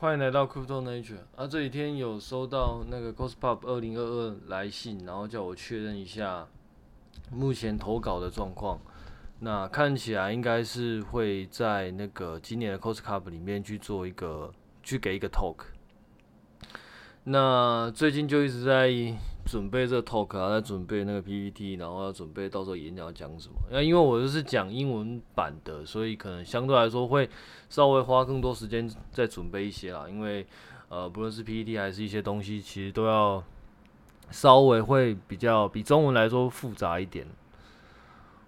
[0.00, 1.46] 欢迎来到 Crypto Nature 啊！
[1.46, 6.48] 这几天有收到那个 Costpop 二零二二来信，然后叫我确认一下
[7.30, 8.80] 目前投稿的状况。
[9.40, 14.50] 那看起来应该是会在那个今年的 Costcup 里面去做一个，
[14.82, 15.56] 去给一个 talk。
[17.24, 18.90] 那最近就一直在
[19.44, 23.54] 准备这个 talk 啊，在准备那个 PPT，然后要准备到时候演讲要讲什么。
[23.70, 27.28] 那因为我就是讲英文版的，所以可能相对来说会
[27.68, 30.06] 稍微花更多时间再准备一些啦。
[30.08, 30.46] 因为
[30.88, 33.42] 呃，不论是 PPT 还是一些东西，其实都要
[34.30, 37.26] 稍微会比较比中文来说复杂一点。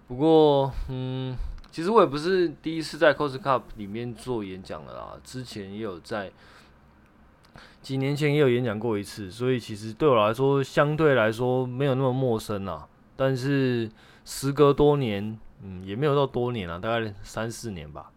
[0.09, 1.37] 不过，嗯，
[1.71, 6.33] 其实我也不是第一次在 Coscup 里面做演讲了啦，之前也有在。
[7.83, 12.87] 几年前也有演讲过一次，所以其实对我来说，相对来说没有那么陌生啦。
[13.17, 13.91] 但是
[14.25, 18.13] 时隔多年，嗯，也没有到多年了，大概三四年吧，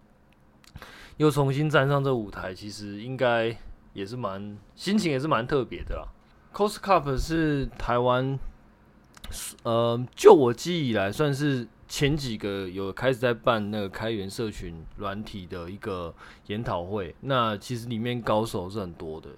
[1.18, 3.58] 又重新站上这舞台，其实应该
[3.94, 6.08] 也是蛮心情也是蛮特别的啦。
[6.54, 8.38] Costcup 是台湾，
[9.64, 16.14] 呃，就我记忆以来，算是前几个有开始在办那个开源社群软体的一个
[16.48, 17.16] 研讨会。
[17.22, 19.30] 那其实里面高手是很多的。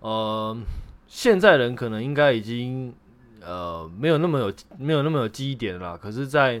[0.00, 0.56] 呃，
[1.06, 2.92] 现在人可能应该已经
[3.40, 5.96] 呃没有那么有没有那么有记忆点了。
[5.96, 6.58] 可是在，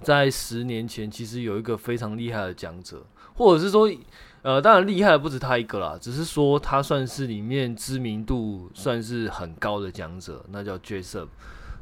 [0.00, 3.90] 在在十年前，其实有一个非常厉害的讲者，或者是说，
[4.42, 11.28] 呃，当然厉害的不止他一个啦，只是说他算是里面知名度算是很高的讲者，那叫 Jessup。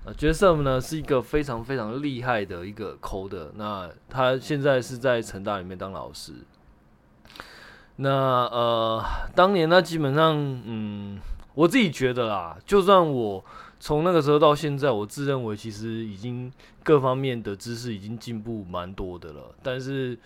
[0.05, 6.33] 呃，Jessup 呢是一个非常非常厉害的一个 coder，那他现在是在成大里面当老师。
[8.03, 8.11] 那
[8.47, 10.35] 呃，当年呢，基本上，
[10.65, 11.21] 嗯，
[11.55, 13.45] 我自己觉得啦，就算我
[13.79, 16.51] 从那个时候到现在，我自认为其实已经
[16.83, 19.55] 各方面的知识已经进步蛮多的了。
[19.63, 20.19] 但是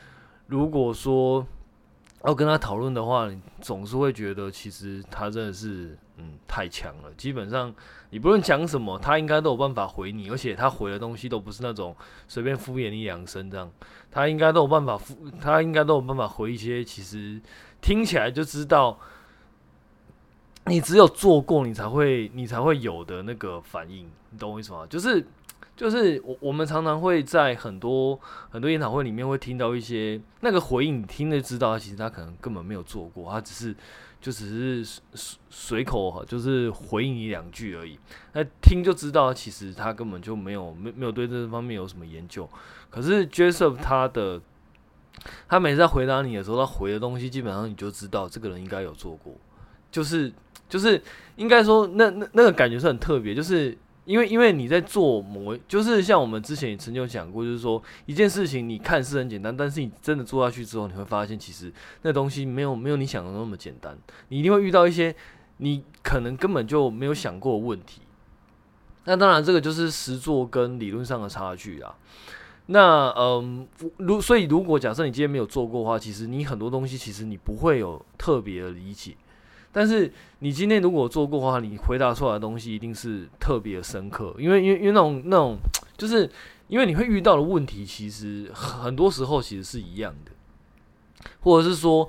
[0.47, 1.45] 如果说
[2.25, 3.29] 要跟他讨论的话，
[3.61, 7.13] 总是会觉得其实他真的是，嗯，太强了。
[7.17, 7.75] 基本上
[8.11, 11.95] 你不论讲什么，他应该都有办法回你，而且他回的东西都不是那种
[12.29, 13.69] 随便敷衍一两声这样。
[14.15, 14.97] 他应该都有办法，
[15.41, 17.41] 他应该都有办法回一些，其实
[17.81, 18.97] 听起来就知道，
[20.67, 24.87] 你只有做过，你才会，你才会有的那个反应，你懂我意思吗？
[24.89, 25.27] 就是，
[25.77, 28.17] 就是我我们常常会在很多
[28.51, 33.75] 很多研讨会里面会听到一些那个回应，你听就知道，其实他可能根本没有做过，他只是
[34.25, 37.99] 就只是随随口就是回应你两句而已，
[38.33, 42.49] 那听就知道，其实他根本就没有没没有对这方面有什么研究。
[42.89, 44.41] 可是 Joseph 他的，
[45.47, 49.35] 他每次在回答你的时候，他回的东西基本上你就知道这个人应该有做过，
[49.93, 50.33] 就是
[50.71, 51.03] 就是
[51.37, 61.73] 应该说那那那个感觉是很特别，就是因为因为你在做某，就是像我们之前也曾经有讲过，就是说一件事情你看似很简单，但是你真的做下去之后，你会发现其实
[62.03, 63.97] 那东西没有没有你想的那么简单，
[64.29, 65.15] 你一定会遇到一些
[65.57, 68.03] 你可能根本就没有想过的问题。
[69.05, 71.95] 那当然这个就是实作跟理论上的差距啊。
[72.67, 73.67] 那嗯，
[73.99, 79.15] 如所以如果假设你今天没有做过的话，其实你很多东西其实你不会有特别的理解。
[79.75, 85.59] 但是你今天如果做过的话，你回答出来的东西一定是特别深刻，因为因为因为那种那种
[85.99, 86.31] 就是
[86.69, 90.31] 因为你会遇到的问题，其实很多时候其实是一样的，
[91.41, 92.09] 或者是说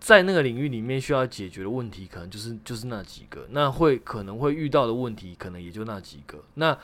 [0.00, 6.76] 在那个领域里面需要解决的问题，可能就是就是那几个，那会可能会遇到的问题，可能也就那几个，那。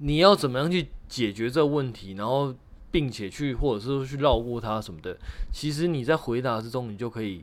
[0.00, 2.54] 你要怎么样去解决这个问题，然后
[2.88, 5.18] 并且去或者是说去绕过它什么的，
[5.52, 7.42] 其实你在回答之中，你就可以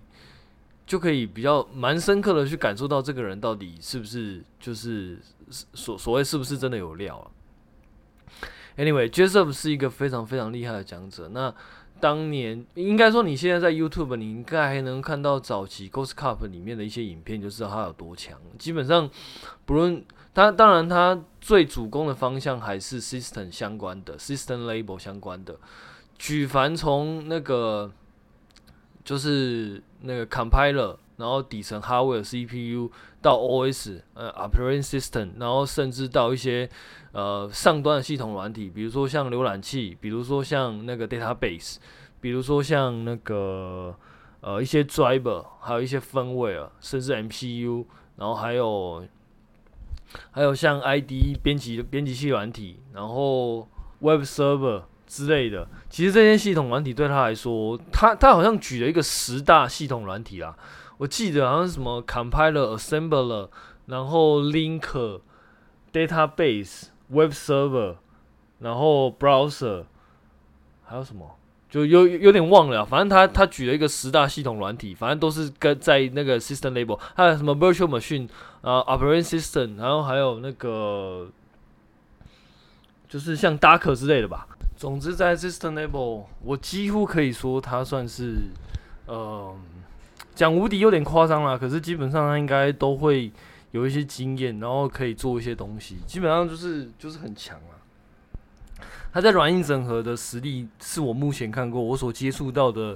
[0.85, 5.19] 就可以比较蛮深刻的去感受到这个人到底是不是就是
[5.49, 7.31] 所所谓是不是真的有料啊。
[8.77, 11.29] ？Anyway，Joseph 是一个非常非常厉害的讲者。
[11.29, 11.53] 那
[11.99, 18.39] 当年应该说你现在在 YouTube，你应该还能看到早期 Ghost Cup 里面的一些影片，就知道他有多强。
[18.57, 19.09] 基本上
[19.65, 20.03] 不论。
[20.35, 25.57] 他当然，他最主攻的方向还是 system 相关的，system label 相关的。
[26.17, 27.89] 举凡从那个
[29.05, 32.91] 就是那个 compiler，然后底层 hardware CPU
[33.21, 36.69] 到 OS，呃，operating system，然后甚至到一些
[37.11, 41.77] 呃上端的系统软体，比如说像浏览器，比如说像那个 database，
[42.21, 43.95] 比如说像那个
[44.41, 47.85] 呃一些 driver，还有一些 firmware，甚至 MCU，
[48.15, 49.05] 然后还有。
[50.31, 53.67] 还有像 ID 编辑编辑器软体，然后
[53.99, 54.83] Web Server
[55.15, 60.53] 之类的，其实这些系统软体对他来说，他他好像举了一个十大系统软体啦。
[60.97, 63.47] 我记得好像是什么 Compiler、Assembler，
[63.85, 65.21] 然后 Linker、
[65.93, 67.95] Database、Web Server，
[68.59, 69.85] 然后 Browser，
[70.83, 71.37] 还有什么？
[71.69, 78.27] 就有有点忘了，反正他他举了一个十大系统软体，反正都是跟在那个 system label，还有什么 virtual machine
[78.61, 81.27] 啊、呃、operating system，然后还有那个
[83.09, 84.47] 就是像 Docker 之类的吧。
[84.85, 88.35] 总之在 system level，我几乎可以说他算是
[89.07, 89.51] 呃
[90.35, 93.31] 讲无敌有点夸张啦，可是基本上他应该都会
[93.71, 97.81] 有一些经验，然后可以做一些东西，基本上就是就是很强啊。
[99.11, 102.95] 他在软硬整合的实力，是我目前看过我所接触到的，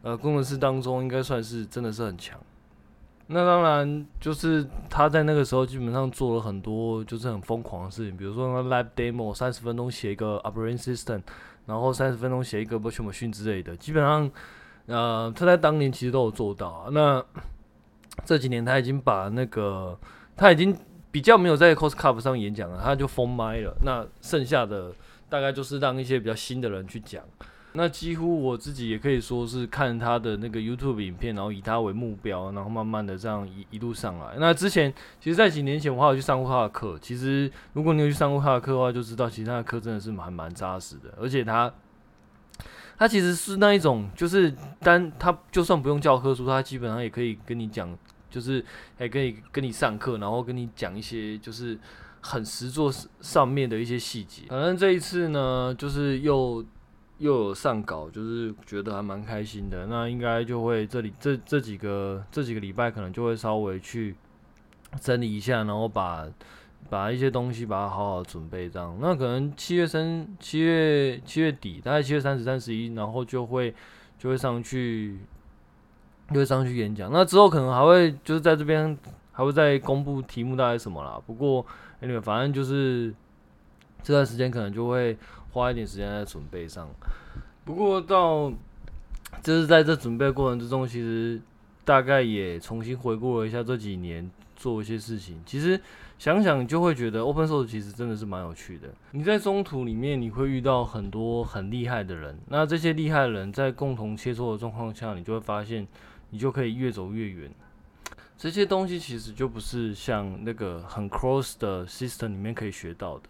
[0.00, 2.40] 呃，工程师当中应该算是真的是很强。
[3.28, 11.20] 那当然，就是他在那个时候基本上做了很多就是很疯狂的事情，比如说那 lab demo 三十分钟写一个 operating system，
[11.66, 14.30] 然后三十分钟写一个 virtual machine 之类的，基本上，
[14.86, 16.88] 呃，他在当年其实都有做到啊。
[16.90, 17.24] 那
[18.24, 19.98] 这几年他已经把那个
[20.36, 20.76] 他已经
[21.10, 23.76] 比较没有在 cost cup 上演讲了，他就封麦了。
[23.84, 24.92] 那剩下的。
[25.28, 27.20] 大概就是让一些比较新的人去讲，
[27.76, 34.36] 那几乎我自己也可以说是看他的那个 YouTube 影片，然后以他为目标，然后慢慢的这样一一路上来。
[34.38, 36.98] 那之前其实，在几年前我还有去上过他的课。
[37.00, 41.12] 其实如果你有去上过他的课的话，就知道其实他的课真的是蛮蛮扎实的。
[41.20, 41.72] 而且他
[42.96, 47.96] 他其实是那一种，就是单他就算不用教科书，他基本上也可以跟你讲，
[48.30, 48.64] 就是
[48.98, 51.78] 还可以跟你上课，然后跟你讲一些就是。
[52.22, 56.64] 很实作上面的一些细节，反正这一次呢，就是又
[57.18, 59.86] 又有上稿，就是觉得还蛮开心的。
[59.86, 64.14] 那应该就会这里这这几个这几个礼拜，可能就会稍微去
[65.00, 66.26] 整理一下，然后把
[66.88, 68.96] 把一些东西把它好好准备这样。
[69.00, 73.74] 那可能七月三七月七月底，大概七月三十、三十一，然后就会
[74.18, 75.18] 就会上去
[76.30, 77.10] 就会上去演讲。
[77.12, 78.96] 那之后可能还会就是在这边
[79.32, 81.20] 还会再公布题目大概什么啦。
[81.26, 81.64] 不过。
[82.02, 83.10] Anyway，反正就是
[84.02, 85.16] 这段时间可能就会
[85.56, 86.86] 花一点时间在准备上。
[87.64, 88.52] 不过到
[89.42, 91.40] 就是在这准备过程之中，其实
[91.82, 95.42] 大概也重新回顾了一下这几年做一些事情。
[95.46, 95.80] 其实
[96.18, 98.88] 想想就会觉得 Open Source 其实真的是蛮有趣的。
[99.12, 105.88] 你在中途里面你会遇到很多很厉害的人，那这些厉害的人在共同切磋的状况下，你就会发现
[106.28, 107.50] 你就可以越走越远。
[108.36, 113.22] 这些东西其实就不是像那个很 cross 的 system 里面可以学到的。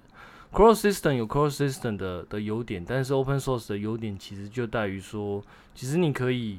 [0.56, 5.44] Cross system 有 cross system 的的优点，但是 open source 的优点其实就在于说，
[5.74, 6.58] 其实你可以，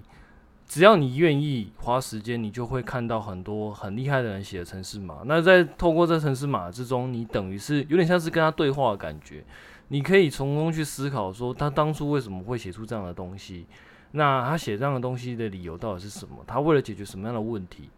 [0.67, 5.23] 只要你愿意花时间，你就会看到很多很厉害的人写的程式码。
[5.25, 9.43] 那在透过这程式码之中，你等于是有点像是跟他对话的感觉。
[9.87, 13.65] 你可以从中去思考说，他当初为什么会写出这样的东西？
[14.11, 16.43] 那他写这样的东西的理由到底是什么？
[16.45, 17.89] 他为了解决什么样的问题？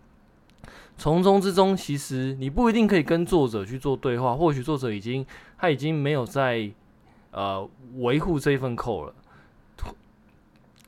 [0.99, 5.25] 从中之中，其实你不一定可以跟作者去做对话，或许作者已经
[5.57, 6.69] 他已经没有在
[7.31, 7.67] 呃
[7.99, 9.13] 维护这份扣了，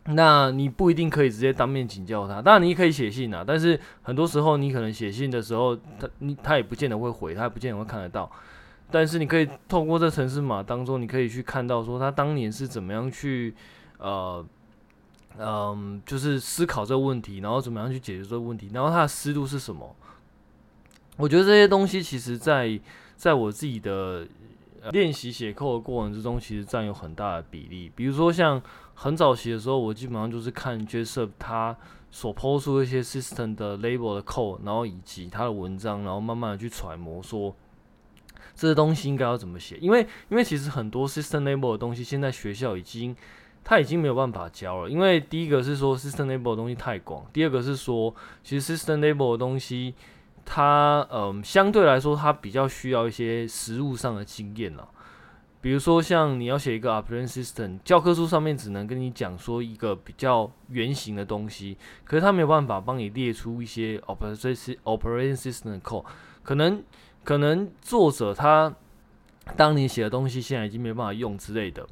[0.08, 2.42] 那你不一定可以直接当面请教他。
[2.42, 8.30] 当然你可以写信啊，但是很多时候你可能写信的时候，他你他也不见得会回，他也不见得会看得到。
[8.92, 13.56] 但是你可以透过这城市码当中，你可以去看到说他当年是怎么样去
[13.98, 14.46] 呃。
[15.40, 19.96] 嗯，就是思考这个问题，然后怎么样去解决这个问题，然后他的思路是什么？
[21.22, 22.80] 我觉得这些东西其实在
[23.16, 24.28] 在我自己的
[24.92, 27.92] 练习写扣的过程之中，其实占有很大的比例。
[27.96, 28.62] 比如说像
[28.96, 31.78] 很早期的时候，我基本上就是看 Jessup 他
[32.10, 37.56] 所抛出一些 system 的 label 的扣然后以及他的文章，然后慢慢的去揣摩说
[38.56, 39.78] 这些东西应该要怎么写。
[39.80, 43.16] 因为因为其实很多 system label 的东西，现在学校已经。
[43.64, 48.12] 他已经没有办法教了，因为第一个是说 system label 的东西太广，第二个是说
[48.44, 49.94] 其实 system label 的东西，
[50.46, 54.88] 它嗯相对来说它比较需要一些实务上的经验了。
[55.62, 66.06] 比如说像你要写一个 operating system，教科书上面只能跟你讲说一个比较原型的东西，可是他没有办法帮你列出一些 operating system 的 code，
[66.42, 66.84] 可能
[67.24, 68.74] 可能作者他
[69.56, 71.88] 当你写的东西现在已经没办法用之类的。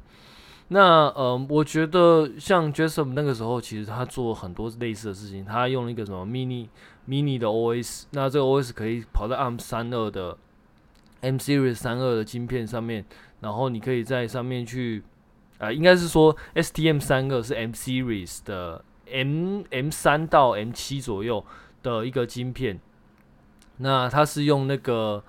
[0.72, 5.44] 那呃，我觉得像 Jessup 那个时候，其实他做很多类似的事情。
[5.44, 6.68] 他用了一个什么 mini
[7.08, 10.38] mini 的 OS，那这个 OS 可以跑在 ARM 三二的
[11.22, 13.04] M Series 三二的晶片上面，
[13.40, 15.02] 然后你可以在上面去，
[15.58, 21.44] 啊、呃，应该是说 STM 三二是 M Series 的 M M 三到 M 七左右
[21.82, 22.78] 的一个晶片。
[23.78, 25.24] 那它是用那个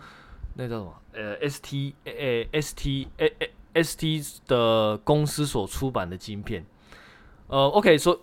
[0.54, 0.94] 那叫什么？
[1.14, 3.48] 呃，ST 呃 ST 呃呃。
[3.74, 6.66] ST 的公司所出版的晶片，
[7.48, 8.20] 呃，OK，说、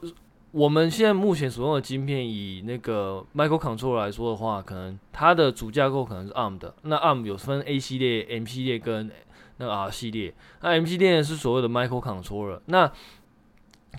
[0.50, 6.74] 我们现在目前所用的晶片，以那个 microcontroller 来说的话，可能它的主架构可能是 ARM 的。
[6.82, 9.10] 那 ARM 有分 A 系列、M 系列跟
[9.58, 10.34] 那个 R 系列。
[10.62, 12.60] 那 M 系列是所谓的 microcontroller。
[12.66, 12.90] 那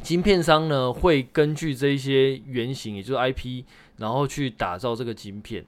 [0.02, 3.64] 晶片商呢会根据这一些原型，也就是 IP，
[3.98, 5.66] 然后去打造这个晶片。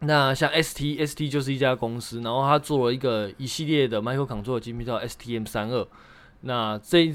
[0.00, 5.86] 那像 ST，ST 就是一家公司，然后他做了一个一系列的 microcontroller 晶片叫 STM 三二。
[6.42, 7.12] 那这，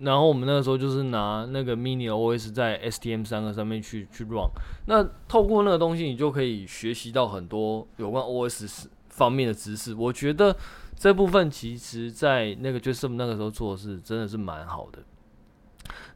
[0.00, 4.48] 然后我们那个时候就是拿那个 mini OS 在 STM 三二上面去去 run。
[4.86, 9.94] 那透过那个东西，你就可以学习到很多有关 OS 方面的知识。
[9.94, 10.56] 我觉得
[10.96, 14.98] 这部分其实在那个 Jessup 那个时候做的是真的是蛮好的。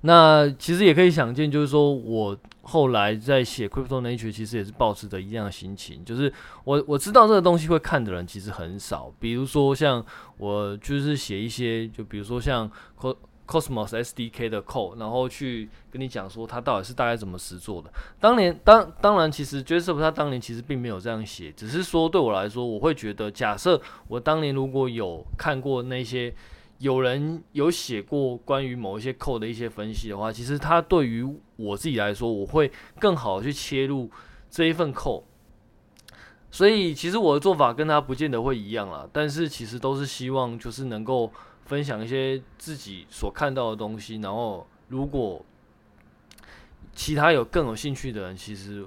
[0.05, 6.33] 那其实也可以想见，就是说我后来在写 Crypto Nature，其实也是保持着一样的心情，就是
[6.65, 9.13] 我我知道这个东西会看的人其实很少。
[9.21, 10.05] 比如说像
[10.39, 12.69] 我就是写一些，就比如说像
[13.47, 17.89] Cosmos SDK 的 code，然后去跟你讲说它到底是大概怎么实做的。
[18.19, 26.35] 当年当当然，其实 Joseph 他当年其实并没有这样写，只是说对我来说，我会觉得，假设我当年如果有看过那些。
[26.83, 31.25] 有人有写过关于某一些扣的一些分析的话，其实他对于
[31.55, 34.11] 我自己来说，我会更好的去切入
[34.51, 35.25] 这一份扣。
[36.51, 41.33] 所以其实我的做法跟他不见得会一样啦，但是其实都是希望就是能够
[41.67, 45.45] 分享一些自己所看到的东西，然后如果
[46.93, 48.85] 其他有更有兴趣的人，其实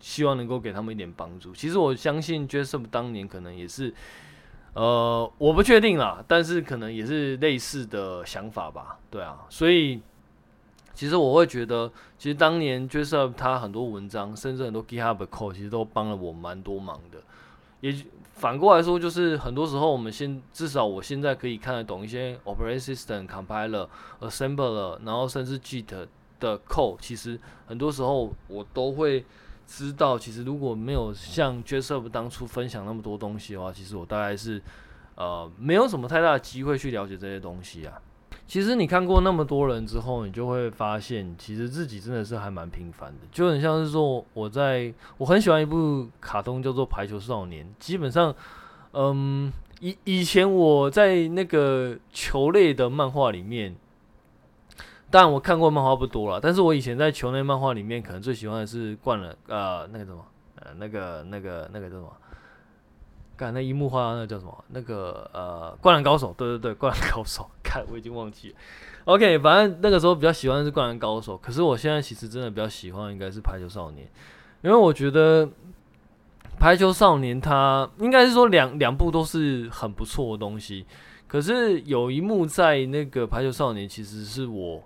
[0.00, 1.52] 希望能够给他们一点帮助。
[1.52, 3.92] 其实我相信 Jessup 当年可能也是。
[4.74, 10.00] 呃，我不确定啦，但是可能也是类似的想法吧，对啊，所以
[10.94, 17.18] 其实我会觉得，其实当年 Jessup 他很多文章，甚至很多 GitHub 的 code，其实都帮了我蛮多忙的。
[17.80, 17.94] 也
[18.34, 23.88] 反过来说，就是很多时候我们现至少我现在可以看得懂一些 Operating System Compiler、
[24.20, 26.06] Assembler，然后甚至 Git
[26.40, 29.24] 的 code，其实很多时候我都会。
[29.66, 34.60] 知道，其实如果没有像 Jessup 当初分享那么多东西的话，其实我大概是
[35.14, 38.00] 呃没有什么太大的机会去了解这些东西啊。
[38.46, 48.34] 其实你看过那么多人之后，你就会发现，其实自己真的是还蛮平凡的，就很像是说我在我很喜欢一部卡通叫做《排球少年》，基本上，
[48.92, 53.74] 嗯，以以前我在那个球类的漫画里面。
[55.12, 62.10] 但我看过漫画不多了，但是我以前在球内漫画里面，可能最喜欢的是灌篮，呃，那个什么，呃，那个那个那个叫什么？
[63.36, 64.64] 看那樱木花那个叫什么？
[64.68, 68.54] 那个呃，灌篮高手，对对对，灌篮高手， 看我已经忘记了。
[69.04, 74.08] OK，反正那个时候比较喜欢的是灌篮高手，可是我现在其实真的比较喜欢应该是排球少年，
[74.62, 75.46] 因为我觉得
[76.58, 80.86] 排球少年它应该是说两两部都是很不错的东西，
[81.26, 84.82] 可是有一幕在那个排球少年其实是我。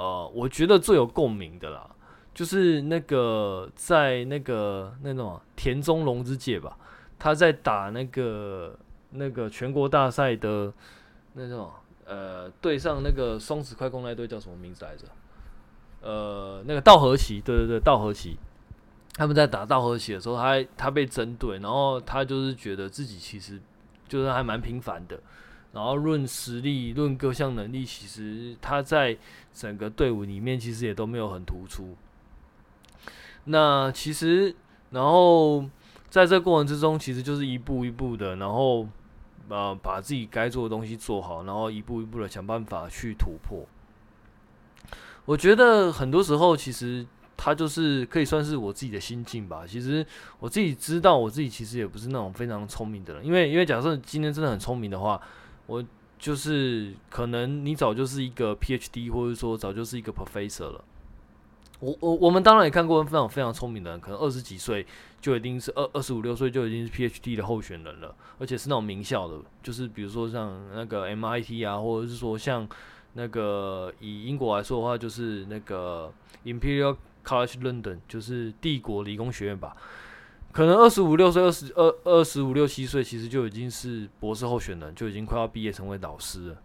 [0.00, 1.86] 呃，我觉得最有共鸣的啦，
[2.32, 6.74] 就是那个在那个那种田中龙之介吧，
[7.18, 8.74] 他在打那个
[9.10, 10.72] 那个全国大赛的
[11.34, 11.70] 那种
[12.06, 15.04] 呃，对上那个松子快攻那队叫什么名字来着？
[16.00, 18.38] 呃，那个稻荷崎，对对对，稻荷崎，
[19.16, 23.60] 他们在打稻荷崎的时候，他他被针对，然后他就是觉得自己其实
[24.08, 25.20] 就是还蛮平凡的。
[25.72, 29.16] 然后论实力，论各项能力，其实他在
[29.54, 31.96] 整个队伍里面其实也都没有很突出。
[33.44, 34.52] 那其实，
[34.90, 35.64] 然后
[36.08, 38.88] 在这过程之中，其实就是一步一步的，然后
[39.48, 43.64] 呃把自己该做的东西做好，然后一步一步的想办法去突破。
[45.26, 49.64] 我觉得很多时候，其实他就是可以算是我自己的心境吧。
[49.64, 50.04] 其实
[50.40, 55.20] 我自己知道，我自己其实也不是那种非常聪明的人，因为因为假设今天真的很聪明的话。
[55.70, 55.84] 我
[56.18, 60.84] 就是可能你早就是一个 PhD，或者说早就是一个 Professor 了。
[61.78, 64.84] 我我我们当然也看过非常非常聪明的人，可能二十几岁
[65.20, 72.68] 就已经是二二十五六岁就已经是 PhD 的候选人了，而且是那种名校的，就是比如说像那个 MIT 啊，或者是说像
[73.12, 76.12] 那个以英国来说的话，就是那个
[76.44, 79.76] Imperial College London，就是帝国理工学院吧。
[80.52, 86.56] 可能二十五六岁、二十二、二十五六七岁，其实就已经是博士候选人，就已经快要毕业成为导师了。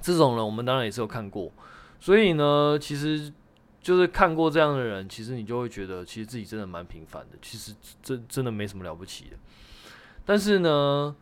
[0.00, 1.50] 这种人，我们当然也是有看过。
[1.98, 3.32] 所以呢，其实
[3.80, 7.38] 就是看过这样的人，其实你就会觉得，其实自己真的蛮平凡的。
[7.40, 9.36] 其实真真的没什么了不起的。
[10.24, 11.16] 但是呢，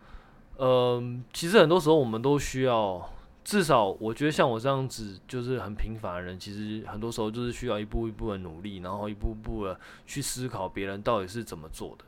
[0.59, 3.11] 嗯、其实很多时候我们都需要。
[3.47, 12.05] 至少我觉得像我这样子就是很平凡的人，其实很多时候就是需要一步一步的努力，然后一步步的去思考别人到底是怎么做的。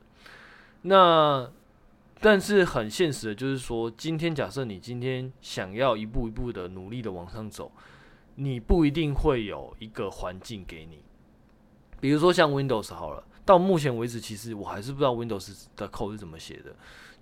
[0.83, 1.49] 那
[2.21, 7.71] 但是很现实的就是说，今天假设你今天想要一步一步的努力的往上走，
[8.35, 10.99] 你不一定会有一个环境给你。
[12.01, 16.75] 比如说像 Windows 好了，到目前为止，其实我还是不知道 Windows 的 code 是怎么写的。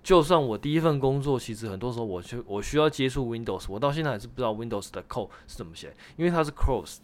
[0.07, 6.99] 就算我第一份工作，其实很多时候我需我需要接触 Windows，我到现在还是不知道 Windows 的 code 是怎么写，因为它是 closed，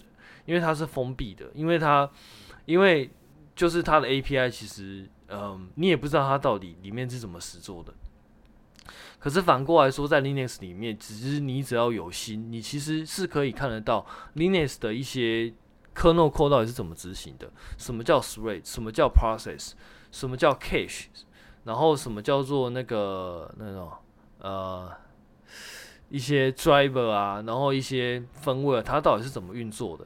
[0.45, 2.09] 因为它是封闭的，因为它
[2.63, 3.11] 因为
[3.57, 7.93] 就是它的 API 其实，嗯，你也不知道它到底里面是怎么实做的。
[9.19, 14.05] 可是反过来说，在 Linux 里面，只是你只要有心，你其实是可以看得到
[14.37, 15.53] Linux 的一些
[15.93, 17.51] kernel code 到底是怎么执行的。
[17.77, 18.61] 什么叫 thread？
[18.63, 19.73] 什么叫 process？
[20.09, 21.07] 什么叫 cache？
[21.63, 23.89] 然后什么叫做那个那种
[24.39, 24.91] 呃
[26.09, 30.05] 一些 driver 啊，然后一些分位它到底是怎么运作的？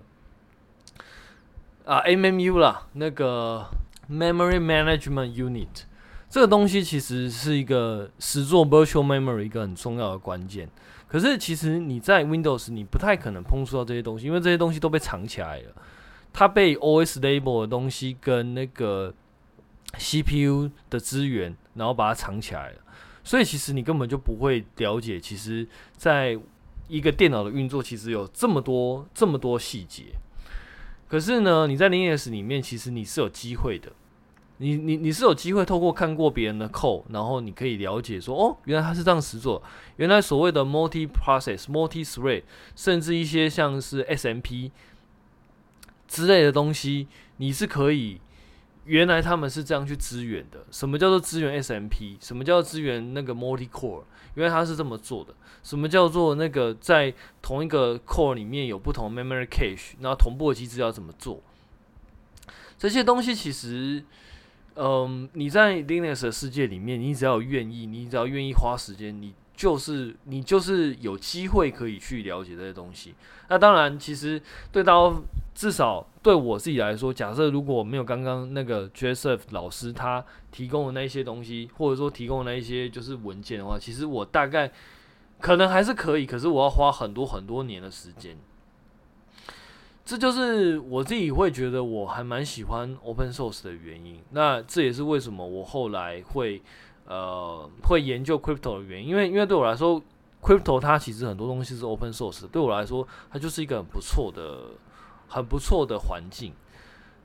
[1.85, 3.65] 啊，MMU 啦，那个
[4.09, 5.83] Memory Management Unit。
[6.29, 10.69] 这个东西其实是一个实作 virtual memory 一个很重要的关键。
[11.07, 15.71] 可是其实你在 Windows 你不太可能碰触到这些东西，因为这些东西都被藏起来了。
[16.33, 19.13] 它被 OS label 的东西跟那个
[19.98, 22.79] CPU 的资源，然后把它藏起来了。
[23.24, 26.39] 所以其实你根本就不会了解，其实在
[26.88, 30.06] 一个电脑的运作其实有这么多这么多细节。
[31.08, 33.91] 可是呢，你在 Linux 里面其实你是有机会的。
[34.60, 39.62] 你你你是有机会透过看过别人的 code，然后你可以了解说，哦，原来他是这样实做。
[39.98, 42.41] 原来所谓的 multi process、multi thread，
[42.75, 44.72] 甚至一些像是 SMP
[46.08, 48.20] 之类的东西，你是可以，
[48.88, 50.65] 原来他们是这样去支援的。
[50.72, 52.17] 什么叫做支援 SMP？
[52.20, 54.03] 什么叫支援那个 multi core？
[54.34, 55.36] 原来他是这么做的。
[55.62, 61.41] 什么叫做那个在同一个 core 里面有不同 memory cache，那同步的机制要怎么做？
[62.77, 64.03] 这些东西其实。
[64.79, 73.15] 嗯，你在 Linux 的世界里面，你只要愿意，你只要愿意花时间，你就是你就是有机会可以去了解这些东西。
[73.50, 74.39] 那当然，其实
[74.72, 75.20] 对到
[75.57, 84.71] 至少对我自己来说，假设如果没有刚刚那个 Joseph 老师他提供的那些东西，或者说提供的那一些就是文件的话，其实我大概
[85.39, 88.37] 可能还是可以，可是我要花很多很多年的时间。
[90.05, 94.21] 这就是我自己会觉得我还蛮喜欢 open source 的原因。
[94.29, 96.62] 那这也是为什么我后来会
[97.08, 99.10] 呃会研究 crypto 的原因。
[99.10, 99.99] 因为因为对我来说
[100.39, 102.45] ，crypto 它其实很多东西是 open source。
[102.47, 104.69] 对我来说，它就是一个很不错的、
[105.27, 106.53] 很不错的环境。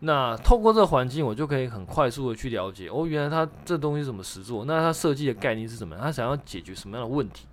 [0.01, 4.65] 那透过这个环境，我就可以很快速的去了解哦，原来它这东西怎么实做？
[4.65, 5.97] 那它设计的概念是什么？
[5.97, 7.47] 它想要解决什么样的问题？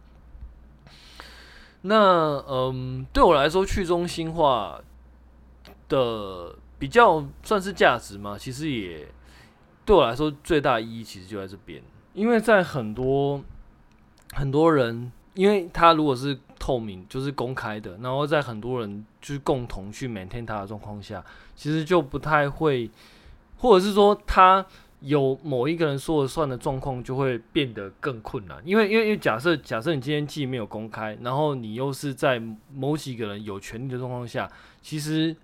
[1.82, 4.82] 那嗯，对我来说，去中心化。
[5.90, 9.08] 的比较算是价值嘛，其实也
[9.84, 11.82] 对我来说最大意义其实就在这边，
[12.14, 13.42] 因为在很多
[14.34, 21.24] 很多人，因为他如果是透明，就是公开的，然后在很多人就是共同去 maintain 它的状况下，
[21.56, 22.92] 其实就不太会，
[23.58, 24.66] 或者是说他
[25.00, 32.40] 有某一个人说了算的状况，就会变得更困难，因为因为因为假设假设你今天既没有公开，然后你又是在
[32.76, 35.36] 某几个人有权利的状况下，其实。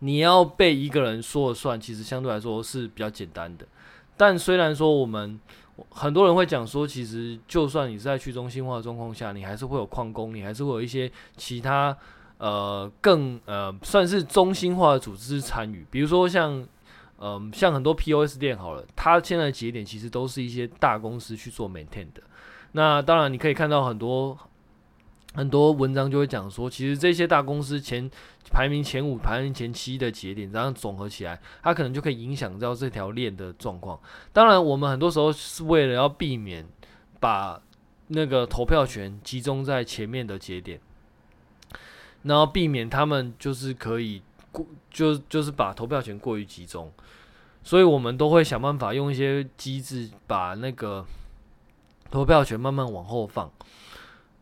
[0.00, 3.64] 你要被一个人说了算，其实相对来说是比较简单的。
[4.18, 5.40] 但虽然说我们
[5.90, 11.96] 很多人会讲说，其实就算你是在去中心化的状况下，你还是会有矿工，你还是会有一些其他
[12.38, 15.86] 呃更呃算是中心化的组织参与。
[15.90, 16.66] 比如说像
[17.18, 22.22] 嗯、像很多 POS 店好了，它现在节点其实都是一些大公司去做 maintain 的。
[22.72, 24.38] 那当然你可以看到很多。
[25.34, 28.08] 很多文章就会讲说，其实这些大公司前
[28.52, 33.98] 排名前五、排名前七的节点，这样总合起来，它可能就可以影响到这条链的状况。
[34.32, 36.64] 当然，我们很多时候是为了要避免
[37.18, 37.60] 把
[38.08, 40.78] 那个投票权集中在前面的节点，
[42.22, 46.92] 然后避免他们就是可以过，就就是把投票权过于集中，
[47.64, 51.04] 所以我们都会想办法用一些机制把那个
[52.08, 53.50] 投票权慢慢往后放。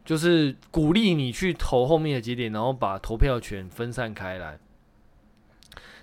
[0.05, 4.59] 就是鼓励你去投后面的节点，然后把投票权分散开来。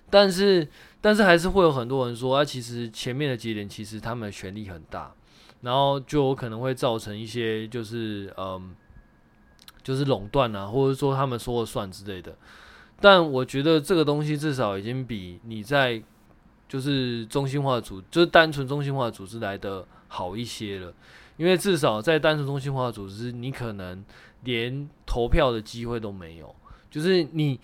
[0.09, 0.67] 但是，
[1.01, 5.13] 但是还是会有很多人说，啊，其实前面的节点其实他们的权力很大，
[5.61, 8.75] 然后就有可能会造成一些就是嗯，
[9.83, 12.35] 就是垄断啊，或者说他们说了算之类的。
[12.99, 16.01] 但我觉得这个东西至少已经比你在
[16.67, 20.93] 就是中心化组，就是单纯中心化组织来的好一些了。
[21.39, 24.03] 因为至少在单纯中心化组织，你可能
[24.43, 26.53] 连投票的机会都没有。
[26.91, 27.57] 就是你，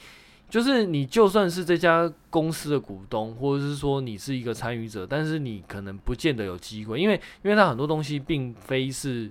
[0.50, 9.30] 就是你，就算是这家公司的股东，或者是说你是一个参与者，但是你可能不见得有机会，因为因为它很多东西并非是，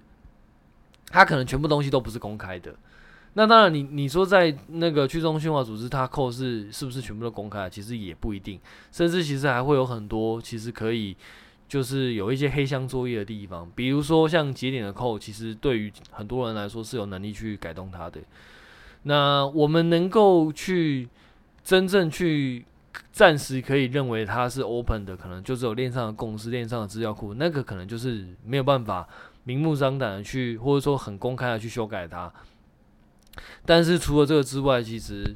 [1.09, 2.76] 它可能全部东西都不是公开的。
[3.33, 7.70] 那当然你，你你说在那个去中心化组织，它扣是是不是全部都公开？
[7.70, 8.61] 其实也不一定，
[8.92, 11.16] 甚至其实还会有很多其实可以
[11.68, 18.20] 就是有一些黑箱作业的地方，比如说像节点的扣，其实对于很多人来说是有能力去改动它的。
[19.05, 21.09] 那我们能够去
[21.62, 22.64] 真正去
[23.12, 29.09] 暂时可以认为它是 open 的，可能就只有链上的共识、链上的资料库，那个可能就是没有办法
[29.44, 32.33] 明目张胆的去，或者说很公开的去修改它。
[33.66, 35.35] 但是除了这个之外，其实，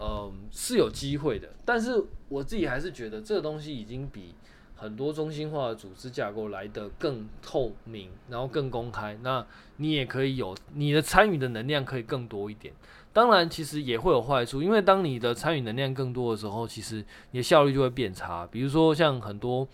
[0.00, 1.48] 嗯，是有机会的。
[1.64, 4.34] 但是我自己还是觉得这个东西已经比
[4.80, 9.16] 很多中心化的组织架构来得更透明，然后更公开。
[9.22, 12.72] 那你也可以有你的参与的能量可以更多一点。
[13.12, 18.46] 当然，其实也会有坏处，因为当你的参与能量更多的时候，其实你的效率就会变差。
[18.50, 19.68] 比如说像很多。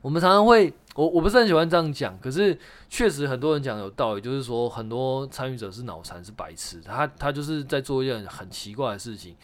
[0.00, 2.56] 我们常常会，我我不是很喜欢这样讲，可是
[2.88, 9.34] 确实很多人讲有道理，就是说很多参与者是脑残，是白痴，他他就是在做一件很奇怪的事情，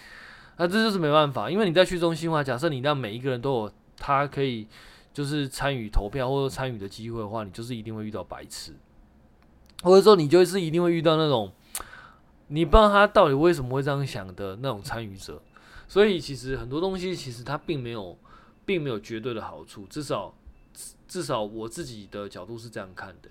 [0.57, 3.73] 那这就是没办法，因为你在去中心化，假设你让每一个人都有
[4.05, 4.67] 他可以
[5.15, 8.75] 就是参与投票或者参与的机会的话，你就是一定会遇到白痴，
[9.83, 11.51] 或者说你就是一定会遇到那种
[12.49, 15.41] 你不知道他到底为什么会这样想的那种参与者，
[15.89, 18.19] 所以其实很多东西其实它并没有
[18.67, 20.35] 并没有绝对的好处，至少。
[21.07, 23.29] 至少我自己的角度是这样看的，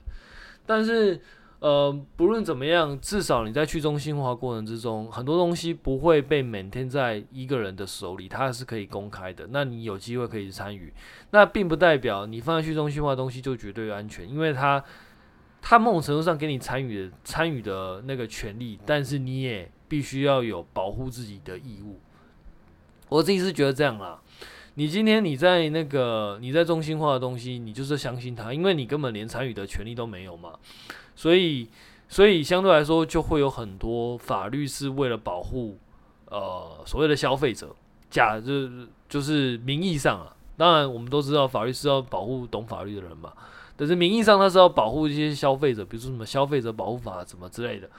[0.65, 1.19] 但是，
[1.63, 9.47] 呃，不论怎么样，至少你在去中心化过程之中，很多东西不会被 maintain 在一个人的手里，它是可以公开的。
[9.49, 10.91] 那你有机会可以参与，
[11.29, 14.83] 那并不代表你放在去中心化的东西就绝对安全，因为它，
[15.61, 21.97] 它某种程度上给你参与的参与的那个权利，但是你也必须要有保护自己的义务。
[23.07, 24.19] 我自己是觉得这样啦。
[24.75, 30.53] 你今天你在那个你在中心化的东西，你就是相信它，因为你根本连参与的权利都没有嘛，
[31.15, 31.69] 所以
[32.07, 35.77] 所以相对来说就会有很多法律是为了保护
[36.25, 37.75] 呃所谓的消费者，
[38.09, 43.33] 假就是就是名义上啊，当然我们都知道法律是要保护懂法律的人嘛，
[43.75, 47.89] 但是名义上它是要保护一些消费者，比如说什么消费者保护法什么之类的，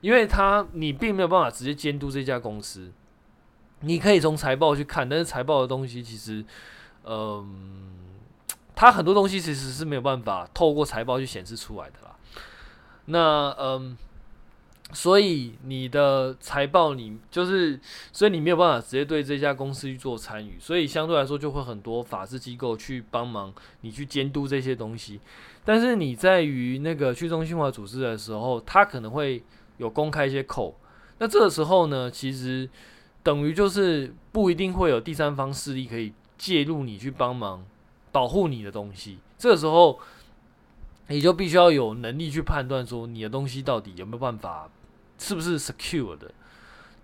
[0.00, 2.90] 因为它你并没有办法直接监督这家公司。
[3.84, 6.44] 你可以从财报去看，但是财报的东西其实，
[7.04, 7.92] 嗯，
[8.76, 12.11] 它很多东西其实是没有办法透过财报去显示出来的啦。
[13.06, 13.96] 那嗯，
[14.92, 17.78] 所以你的财报你就是，
[18.12, 25.20] 所以你没有办法直接对这家公司去做参与，所以相对来说就会很多法制机构去帮忙你去监督这些东西。
[25.64, 29.42] 但是你在于那个去中心化组织的时候，它可能会
[29.78, 30.76] 有公开一些口，
[31.18, 32.68] 那这个时候呢，其实。
[33.24, 37.64] 等于就是不一定会有第三方势力可以介入你去帮忙
[38.10, 39.96] 保护你的东西，这个时候
[41.12, 44.68] 你就必须要有能力去判断说你的东西到底有没有办法
[45.18, 46.32] 是不是 secure 的。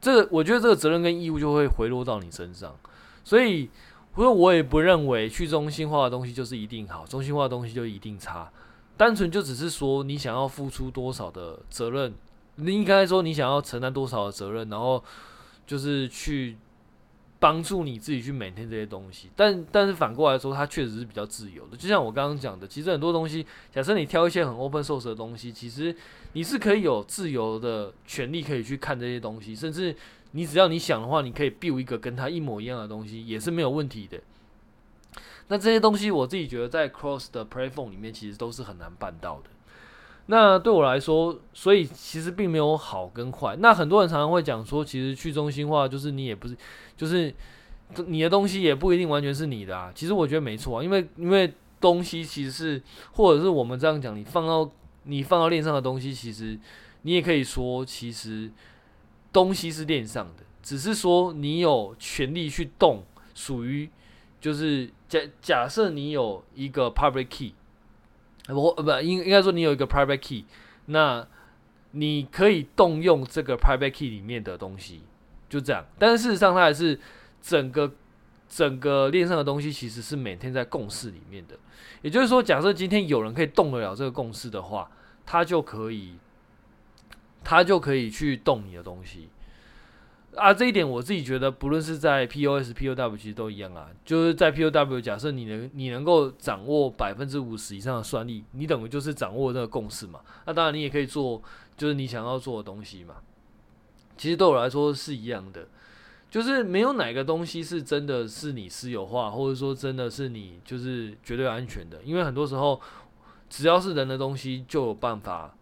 [0.01, 2.75] 这个我觉得这个责任跟义务就会回落到你身上，
[3.23, 3.69] 所以，
[4.15, 8.51] 所以我也不认为去中心化的东西就是一定好，中心化的东西就一定差。
[8.97, 12.15] 单纯就只是说你想要付出多少的责任，
[12.57, 15.05] 你应该说你想要承担多少的责任，然后。
[15.69, 16.57] 就是去
[17.41, 21.77] 帮助你自己去每天这些东西，但但是反过来说，它确实是比较自由的。
[21.77, 25.95] 就像我刚刚讲的，其实很多东西，假设你挑一些很 open source 的东西，其实
[26.33, 29.95] 你是可以有自由的权利可以去看这些东西，甚至
[30.33, 34.21] 你只要你想的话，你可以 build 一个跟它一模一样的东西，也是没有问题的。
[35.47, 39.51] 那这些东西，我自己觉得在 cross 的 platform 里面，其实都是很难办到的。
[40.31, 43.57] 那对我来说，所以其实并没有好跟坏。
[43.61, 46.55] 那很多人常常会讲说，其实去中心化就是你也不是，
[46.99, 47.35] 就是
[48.07, 49.91] 你的东西也不一定完全是你的啊。
[49.95, 54.71] 其实我觉得没错啊，因为因为东西其实是，或者是我们这样讲，你放到
[55.05, 56.59] 你放到链上的东西，其实
[57.03, 58.51] 你也可以说，其实
[59.33, 63.03] 东西是链上的，只是说你有权利去动，
[63.35, 63.89] 属于
[64.43, 67.55] 就是假假设你有一个 public key。
[68.49, 70.45] 我不应应该说你有一个 private key，
[70.87, 71.27] 那
[71.91, 75.03] 你可以动用这个 private key 里面的东西，
[75.49, 75.85] 就这样。
[75.99, 76.99] 但是事实上，它还是
[77.43, 77.93] 整个
[78.49, 81.59] 整个链上的东西其实是每天在共识里面的。
[82.03, 84.91] 也就是说，假设今天有人可以动得了这个共识的话，
[85.27, 86.15] 他就可以
[87.43, 89.29] 他就可以去动你的东西。
[90.37, 93.89] 啊，这一点我自己觉得，不论是在 POS、POW，其实都一样啊。
[94.05, 100.21] 就是在 POW，假设你能你能够掌握百分之五十以上的算力，你等于就是掌握这个共识嘛。
[100.47, 101.43] 那当然，你也可以做，
[101.77, 103.17] 就是你想要做的东西嘛。
[104.17, 105.67] 其实对我来说是一样的，
[106.31, 112.01] 就是没有哪个东西是真的是你私有化，或者说真的是你就是绝对安全的。
[112.05, 112.81] 因为很多时候，
[113.49, 115.57] 只要是人的东西，就有办法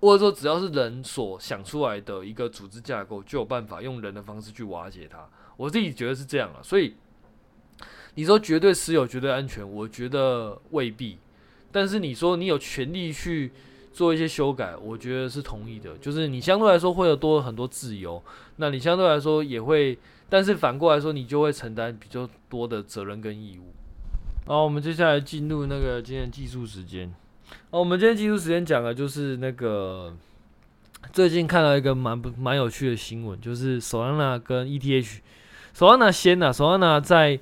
[0.00, 5.28] 或者说只要是人所想出来的一个组织架构，就有办法用人的方式去瓦解它。
[5.56, 6.94] 我自己觉得是这样啊，所以
[8.14, 11.18] 你说绝对私有、绝对安全，我觉得未必。
[11.70, 13.52] 但是你说你有权利去
[13.92, 15.96] 做一些修改，我觉得是同意的。
[15.98, 18.22] 就是你相对来说会有多很多自由，
[18.56, 23.72] 那你相对来说也会，但是反过来说，你就会承担比较多的责任跟义务。
[24.46, 27.14] 好，我们接下来进入那个今天技术时间。
[27.70, 30.14] 哦，我们今天技术时间讲的就是那个
[31.12, 37.40] 最近看到一个蛮不蛮有趣的新闻，就是 Solana 跟 ETH，Solana 先呐，Solana 在。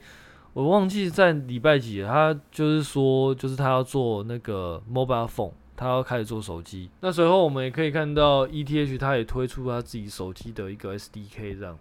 [0.55, 6.91] 我忘记在礼拜几了，他就是说，就是他要做那个 mobile phone，他要开始做手机。
[7.01, 11.79] 那随后我们也可以看到 ETH，他也推出他自己手机的一个 SDK 这样，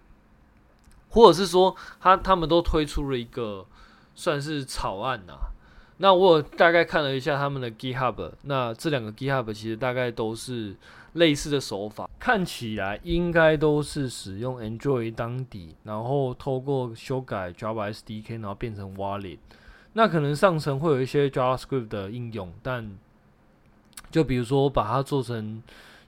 [1.08, 3.66] 或者是说他他们都推出了一个
[4.14, 5.34] 算是草案呐、
[5.98, 10.74] 那我大概看了一下他们的 GitHub，那这两个 GitHub 其实大概都是。
[11.14, 19.38] 类似的手法看起来应该都是使用 Android 当底，然后透过修改 Java SDK，然后变成 Wallet。
[19.94, 22.96] 那可能上层会有一些 JavaScript 的应用，但
[24.10, 25.60] 就比如说我把它做成，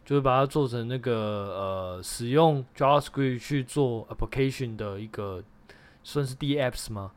[0.05, 5.42] 就是把它做成那个呃，使用 JavaScript 去做 application 的一个
[6.05, 7.11] 算是 DApps 吗？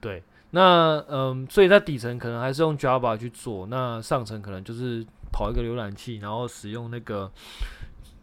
[0.00, 0.22] 对，
[0.54, 5.04] 那嗯，所以在底层可能还是用 Java 去做，那上层可能就是。
[5.36, 7.28] 跑一个浏览器，然后使用那个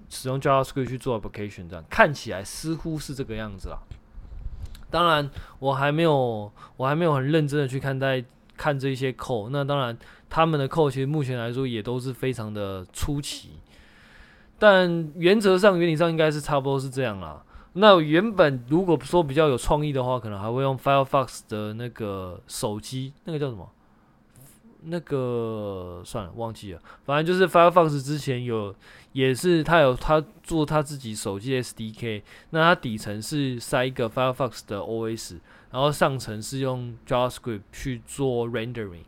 [0.08, 3.78] 使用 JavaScript 去做 application，这样看起来似乎是这个样子啦。
[4.90, 8.24] 当然，我还没有我还没有很认真的去看待
[8.56, 9.50] 看这些 code。
[9.50, 9.98] 那当然，
[10.30, 13.60] 他们的 code 其实目前来说也都是非常的出奇，
[14.58, 17.44] 但原则上原理上应该是差不多是这样啦。
[17.74, 23.70] 那原本如果说比较有创意的话，可能还会用 Firefox 的那个手机，那个叫什么？
[24.84, 26.82] 那个算了，忘记了。
[27.06, 28.74] 反正就是 Firefox 之前有，
[29.14, 35.38] 也是他有他做他自己手机 SDK，那它底层是塞一个 Firefox 的 OS，
[35.70, 39.04] 然后上层是用 JavaScript 去做 rendering。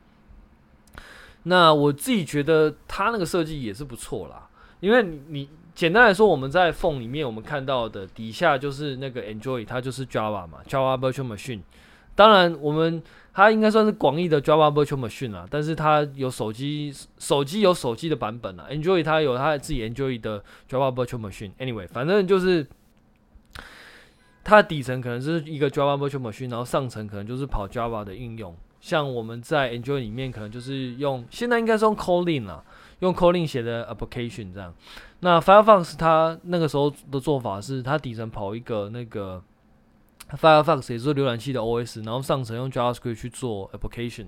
[1.42, 4.48] 那我自己觉得他那个设计也是不错啦，
[4.80, 11.62] 因为你，你简单来说，我们在 Phone 里面我们看到的底下就是那个 Android，它就是 Java 嘛，Java Virtual Machine。
[12.16, 13.02] 当然我们。
[13.36, 18.68] 它应该算是广义的 Java Virtual Machine 啦，但是它有手机，手机有手机的版本啦。
[18.70, 21.52] Android 它有它自己 Android 的 Java Virtual Machine。
[21.58, 22.64] Anyway，反正就是
[24.44, 28.56] 它底层可能是一个 Java Virtual Machine，然后上层可能就是跑 Java 的应用。
[28.84, 32.62] 像我们在 Android 里面可能就是用，现在应该是用 Kotlin 啦，
[33.00, 34.74] 用 Kotlin 写的 application 这样。
[35.22, 39.42] 那 Firefox 它那个时候的做法是，它底层跑一个那个。
[40.32, 44.26] Firefox 也是浏览器的 OS，然后上层用 JavaScript 去做 application。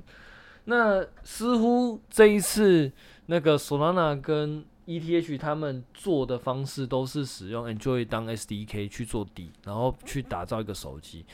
[0.66, 2.92] 那似乎这一次
[3.26, 11.26] 那个 Solana 跟 ETH 他们做的方式都是使用 Android 当 SDK 去做底，然后去打造一个手机。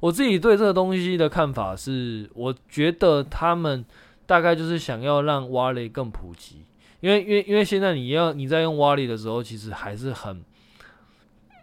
[0.00, 3.84] 我自己对这个东西的看法是，我觉得他们
[4.26, 6.64] 大概就是想要让 Wallet 更普及，
[7.00, 10.44] 因为因为因为现在你要你在用 Wallet 的时候，其实还是很。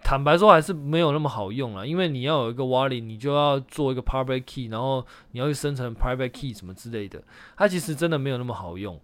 [0.05, 7.23] 坦白说还是没有那么好用了，因为你要有一个 wallet，你就要做一个 public key，然后你要去生成 private key 什么之类的，
[7.55, 8.99] 它其实真的没有那么好用，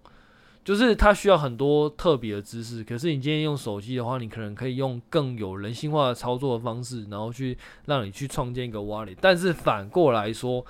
[0.69, 2.83] 就是它需要很多特别的知识。
[2.83, 9.17] 可是你今天用手机的话，你可能可以用更有人性化的操作的方式，然后去让你去创建一个 wallet。
[9.19, 10.63] 但是反过来说，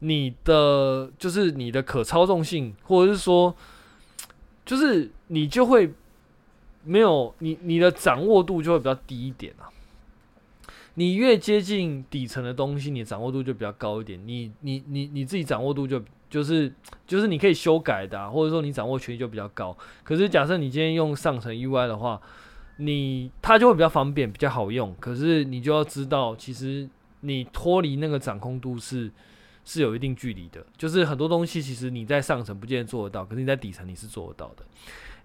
[0.00, 3.54] 你的就是你的可操纵性，或者是说，
[4.66, 5.92] 就是你就会。
[6.84, 9.68] 没有你，你的掌握度就会比较低一点啊。
[10.94, 14.18] 你越接近底层的东西，你掌握度就比较高一点。
[14.24, 16.72] 你、你、你、你自己掌握度就就是
[17.06, 19.76] 就是你可以修改的啊，或者说你掌握权力就比较高。
[20.04, 22.20] 可是假设你今天用上层 UI 的话，
[22.78, 24.94] 你它就会比较方便，比较好用。
[25.00, 26.88] 可是你就要知道，其实
[27.20, 29.10] 你脱离那个掌控度是
[29.64, 30.64] 是有一定距离的。
[30.76, 34.64] 就是很多东西其实你在上层不见得做得到，可是你在底层你是做得到的。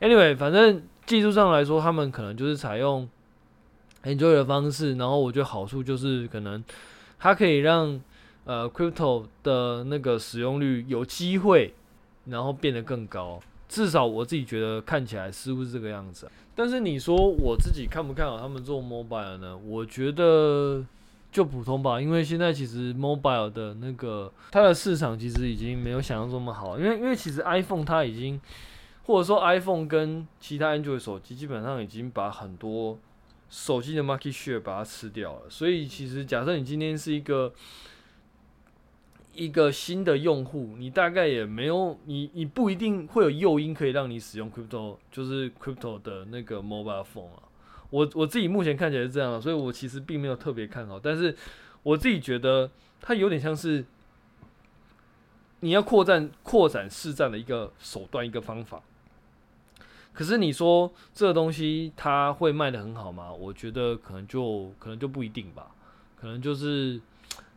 [0.08, 0.84] Anyway，反正。
[1.06, 3.06] 技术上来说，他们可能就是采用
[4.04, 6.64] Android 的方式，然后我觉得好处就是可能
[7.20, 8.00] 它可以让
[8.46, 11.74] 呃 Crypto 的那个使用率有机会，
[12.26, 13.40] 然后变得更高。
[13.68, 16.30] 至少我自己觉得看起来似乎是这个样子。
[16.56, 19.58] 但是你说我自己看不看好他们做 Mobile 呢？
[19.58, 20.86] 我觉得
[21.32, 28.40] 就普通吧，因为现在其实 Mobile 的那个它的市场其实已经没有想象中那么好，因为因为其实 iPhone 它已经。
[29.06, 32.98] 或者说，iPhone 跟其他 Android 手机基本上已经把很多
[33.50, 35.42] 手机的 market share 把它吃掉了。
[35.50, 37.52] 所以，其实假设你今天是一个
[39.34, 47.44] 一个新的用户，你大概也没有你你不一定会有诱因可以让你使用 crypto，就是 crypto 的那个 mobile phone 啊。
[47.90, 51.00] 我我自己目前看起来是这样，所以我其实并没有特别看好。
[51.00, 51.36] 但是
[51.84, 52.70] 我自己觉得
[53.02, 53.84] 它有点像是
[55.60, 58.82] 你要扩展扩展市占的一个手段，一个方法。
[60.12, 63.34] 可是你说这个东西它会卖的很好吗？
[63.34, 65.72] 我觉得可能就可能就不一定吧。
[66.16, 67.02] 可能就是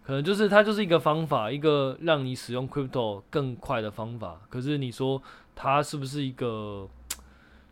[0.06, 4.40] 可能就是它就是一个方法，一个让你使用 crypto 更快的方法。
[4.48, 5.20] 可是你说
[5.56, 6.88] 它是不是一个？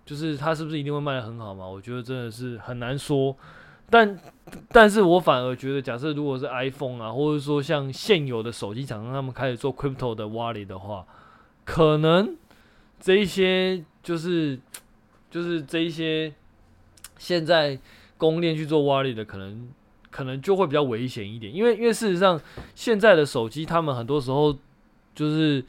[0.04, 1.64] 就是它是不是一定会卖得很好嘛？
[1.64, 3.36] 我觉得真的是很难说。
[3.88, 4.18] 但
[4.68, 11.06] 但是我反而觉得，假设如果是 iPhone 啊，或者说像现有的手机厂商他们开始做 Crypto 的 Wallet 的话，
[11.64, 12.36] 可能
[12.98, 14.58] 这一些就是
[15.30, 16.34] 就是这一些
[17.16, 17.78] 现在
[18.18, 19.68] 公链去做 Wallet 的，可能
[20.14, 21.52] 可能就会比较危险一点。
[21.52, 22.40] 因为因为事实上
[22.74, 24.56] 现在的手机，他们很多时候
[25.14, 25.64] 就是。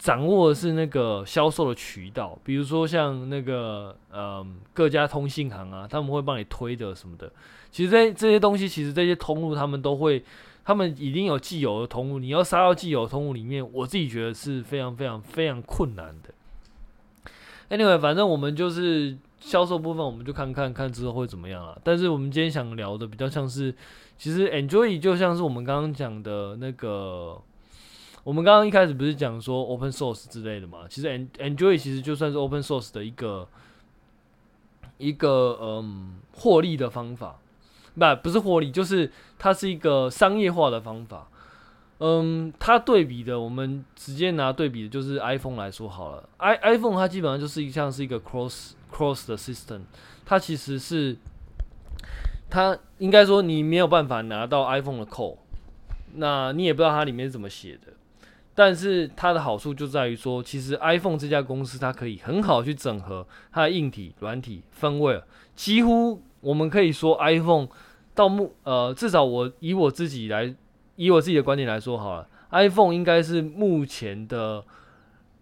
[0.00, 7.30] 掌握的是那个销售的渠道，比如说像那个呃各家通信行啊，他们会帮你推的什么的。
[7.70, 10.24] 其实这这些东西，其实这些通路他们都会，
[10.64, 17.76] 他们已经有既有的通路，你要杀到既有的通路里面，我自己觉得是非常非常非常困难的。
[17.76, 21.76] Anyway，反正我们就是销售部分，我们就看看看之后会怎么样啊。
[21.82, 23.74] 但是我们今天想聊的比较像是，
[24.16, 27.40] 其实 Enjoy 就像是我们刚刚讲的那个。
[28.22, 30.80] 我们刚刚一开始不是讲说 open source 之类的嘛？
[30.90, 33.48] 其实 Enjoy 其实就算是 open source 的一个
[34.98, 37.38] 一个嗯获利的方法，
[37.94, 41.28] 不不是获利，就是它是一个商业化的方法。
[41.96, 46.28] 嗯，它对比的，我们直接拿对比的，就是 iPhone 来说好了。
[46.36, 49.80] i iPhone 它基本上就是一像是一个 cross cross the system，
[50.24, 51.16] 它其实是
[52.48, 55.36] 它应该说你没有办法拿到 iPhone 的 code，
[56.14, 57.92] 那你也不知道它里面是怎么写的。
[58.52, 65.22] 但是它的好处就在于说，其实 iPhone 这家公司它可以很好去整合它的硬体、软体、firmware，
[65.54, 67.68] 几乎我们可以说 iPhone
[68.14, 70.54] 到目呃，至少我以我自己来，
[70.96, 74.62] 以我自己的观点来说好了，iPhone 应该是目前的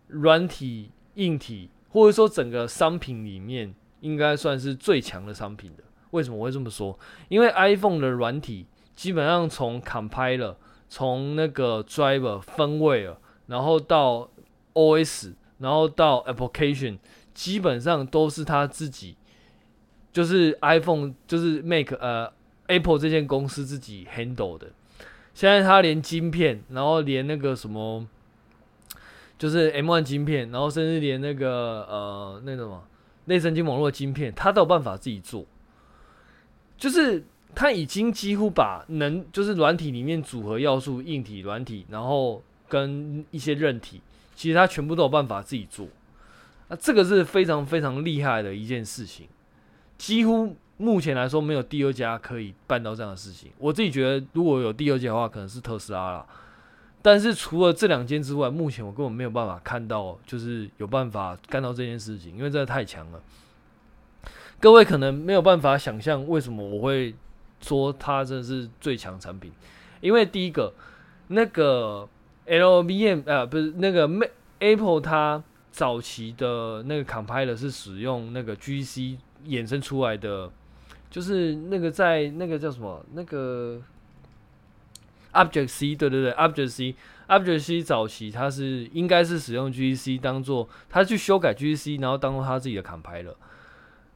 [0.08, 5.82] 软体、硬体，或者说整个商品里面应该算是最强的商品的。
[6.10, 6.98] 为什么会这么说？
[7.28, 10.54] 因为 iPhone 的软体基本上从 Compiler。
[10.90, 14.26] 从那个 driver firmware，然后到
[14.72, 16.96] OS，然后到 application，
[17.34, 19.14] 基本上都是他自己，
[20.10, 22.32] 就是 iPhone，就是 Make 呃
[22.68, 24.68] Apple 这间公司自己 handle 的。
[25.34, 28.06] 现在他连晶片，然后连那个什么，
[29.38, 32.84] 就是 M1 晶片，然后甚至连那个呃那什么
[33.24, 35.46] 内神经网络的晶片，它都有办法自己做，
[36.76, 37.24] 就是。
[37.54, 44.00] 它已经几乎把能就是软体里面组合要素，硬体、软体，然后跟一些韧体，
[44.36, 45.88] 其实它全部都有办法自己做。
[46.68, 49.26] 那这个是非常非常厉害的一件事情，
[49.96, 53.50] 几乎目前来说没有第二家可以办到这样的事情。
[53.58, 56.26] 我自己觉得，如果有第二家的话，可能是特斯拉啦。
[57.10, 63.20] 但是除了这两间之外，目前我根本没有办法看到，就是有办法干到这件事情，因为真的太强了。
[64.60, 67.14] 各位可能没有办法想象为什么我会。
[67.60, 69.50] 说它真的是最强产品，
[70.00, 70.72] 因为第一个
[71.26, 72.08] 那个
[72.46, 74.08] LLVM 呃不是那个
[74.60, 75.42] Apple 它
[75.72, 80.48] 早期的那个 compiler 是使用那个 GC 衍生出来的，
[81.10, 83.82] 就是那个在那个叫什么那个
[85.32, 86.94] Object C 对对对 Object C
[87.28, 93.34] Object C 早期它是应该是使用 GC 当做它去修改 GC 然后当做它自己的 compiler。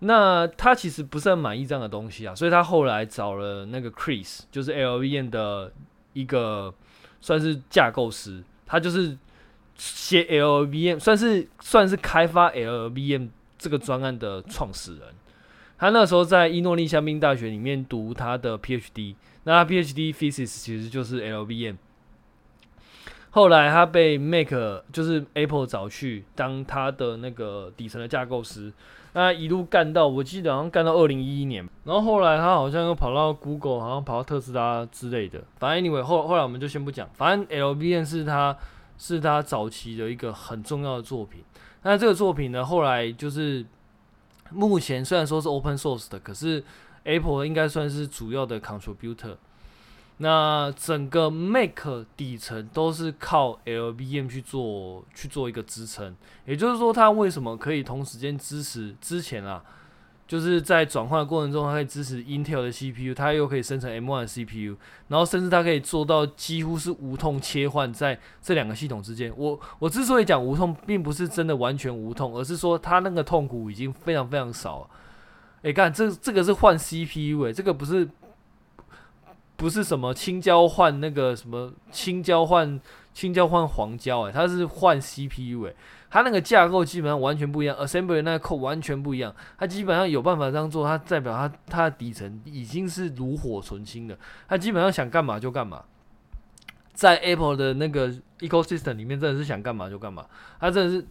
[0.04, 5.72] 那他其实不是很满意这样的东西啊，所以他后来找了那个 Chris，就是 LVM 的
[6.12, 6.74] 一个
[7.20, 9.16] 算是架构师，他就是
[9.76, 15.02] 写 LVM，算是算是开发 LVM 这个专案的创始人。
[15.78, 19.14] 他那时候在伊诺利香槟大学里面读他的 PhD，
[19.44, 21.76] 那 PhD thesis 其实就是 LLVM。
[23.30, 28.72] 后来他被 Make 就是 Apple 找去当他的那个底层的架构师。
[29.14, 35.42] 那一路干到，我记得好像干到二零一一年，然后后来他好像又跑到 Google，好像跑到特斯拉之类的。
[35.58, 37.08] 反正 anyway，后后来我们就先不讲。
[37.14, 38.56] 反正 LLVM 是他
[38.96, 41.42] 是他早期的一个很重要的作品。
[41.82, 43.64] 那这个作品呢，后来就是
[44.50, 46.62] 目前虽然说是 Open Source 的，可是
[47.04, 49.36] Apple 应该算是主要的 contributor。
[50.18, 51.80] 那整个 Mac
[52.16, 56.14] 底层都是靠 LBM 去做去做一个支撑，
[56.46, 59.64] 也就是说，它为什么可以同时间支持之前啊，
[60.28, 64.76] 就是在转换的过程中，它可以支持 Intel 的 CPU，它又可以生成 M1 的 CPU，
[65.08, 69.32] 然后甚至它可以做到几乎是无痛切换在这两个系统之间。
[69.36, 74.90] 我我之所以讲无痛，并不是真的完全无痛，而是说它那个痛苦已经非常非常少了。
[75.62, 78.08] 哎，看这这个是换 CPU 诶、这个不是
[79.56, 82.80] 不是什么青椒换那个什么青椒换
[83.14, 85.76] 青椒换黄椒诶、它是换 CPU 诶、
[86.10, 89.34] 它那个架构基本上完全不一样，assembly 那个库完全不一样。
[89.56, 94.18] 它基本上有办法这样做，它代表它它的底层已经是炉火纯青的。
[94.48, 95.84] 它基本上想干嘛就干嘛，
[96.92, 100.26] 在 Apple 的那个 ecosystem 里面，真的是想干嘛就干嘛。
[100.58, 101.06] 它真的是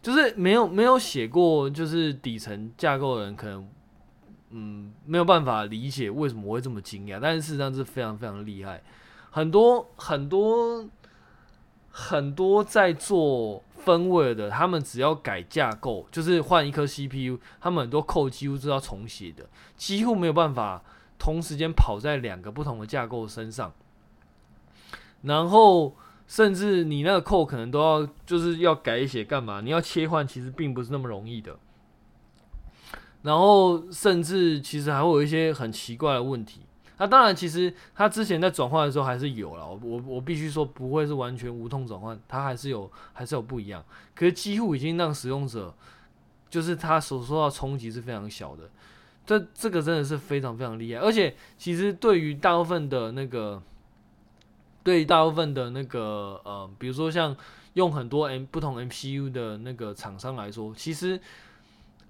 [0.00, 3.68] 就是没有没有写过就是底层架构的人，可能
[4.52, 7.18] 嗯没有办法理解为什么会这么惊讶。
[7.20, 8.80] 但是事实上是非常非常厉害，
[9.30, 10.86] 很多很多
[11.90, 13.62] 很多在做。
[13.82, 19.44] 分位的，他们只要改架构，就是换一颗 CPU，他们很多 code 几乎是要重写的，
[19.76, 20.80] 几乎没有办法
[21.18, 23.72] 同时间跑在两个不同的架构身上。
[25.22, 25.96] 然后，
[26.28, 29.60] 甚至你那个 code 可能都要就是要改一些干嘛？
[29.60, 31.58] 你要切换，其实并不是那么容易的。
[33.22, 36.60] 然后，甚至其实还会有一些很奇怪的问题。
[36.98, 43.84] 那当然，其实它之前在转换的时候还是有了，我我我必须说不会是完全无痛转换，它还是有还是有不一样。
[44.14, 45.74] 可是几乎已经让使用者，
[46.48, 48.70] 就是他所受到冲击是非常小的，
[49.26, 51.00] 这这个真的是非常非常厉害。
[51.00, 53.60] 而且其实对于大部分的那个，
[54.84, 57.34] 对于大部分的那个呃，比如说像
[57.72, 61.20] 用很多 M 不同 MCU 的那个厂商来说，其实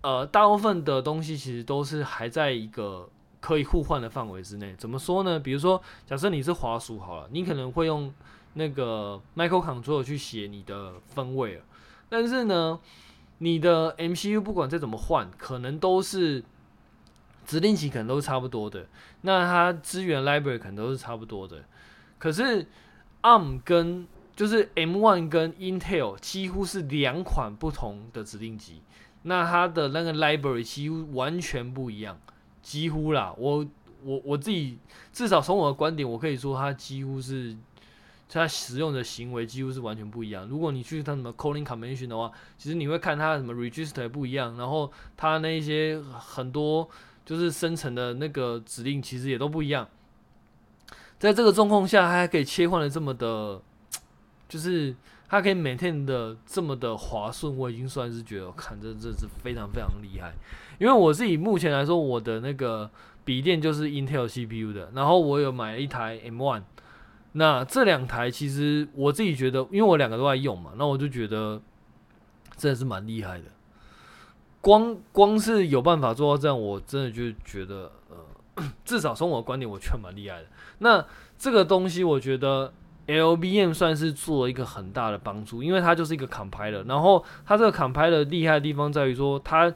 [0.03, 3.09] 呃大部分的东西其实都是还在一个。
[3.43, 5.37] 可以互换的范围之内，怎么说呢？
[5.37, 8.15] 比如说，假设你是滑鼠好了，你可能会用
[8.55, 11.61] 那个 microcontroller 去写你的分位，
[12.09, 12.79] 但是呢，
[13.39, 16.45] 你的 MCU 不管再怎么换，可能都是
[17.45, 18.87] 指令集可能都是差不多的，
[19.23, 21.65] 那它资源 library 可能都是差不多的。
[22.21, 22.65] 可是
[23.23, 28.83] ARM 跟就是 M1 跟 Intel 几乎是两款不同的指令集，
[29.23, 32.19] 那它的那个 library 几乎完全不一样。
[32.63, 33.67] 几乎啦，我
[34.05, 34.79] 我我自己
[35.13, 37.57] 至少从我的观点，我可以说它几乎是
[38.29, 40.47] 它使用的行为几乎是完全不一样。
[40.47, 46.89] 如果你去他什么 calling convention 的话，其实你会看它什么 register 不一样，然后它那一些很多
[47.27, 49.87] 就是生成的那个指令其实也都不一样。
[51.19, 53.61] 在这个状况下，它还可以切换的这么的，
[54.49, 54.95] 就是
[55.33, 60.31] 它可以 maintain 的这么的滑顺，我已经算是觉得，看这这是非常非常厉害。
[60.79, 62.91] 因为我自己目前来说，我的那个
[63.25, 66.65] 笔电就是 Intel CPU 的，然后我有买了一台 M1，
[67.33, 71.63] 那这两台其实我自己觉得，因为我两个都在用嘛，那我就觉得
[72.59, 73.45] 真的是蛮厉害的。
[74.61, 80.47] 光光是有办法做到这样，我真的就觉得，呃， 至少从我的观点，我确蛮厉害的。
[80.81, 81.03] 那
[81.39, 82.71] 这个东西，我觉得
[83.21, 89.73] LVM 算是做了一个很大的帮助，因为它就是一个 compiler，然后它这个 compiler 厉害的地方在于说它。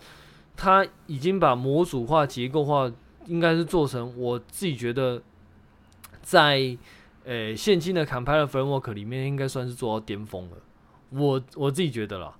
[0.58, 2.90] 它已经把模组化、结构化，
[3.26, 5.20] 应该是做成我自己觉得，
[6.22, 6.74] 在
[7.26, 10.56] 呃现今的 compiler framework 里面，应该算是做到巅峰了。
[11.10, 12.32] 我我自己觉得啦，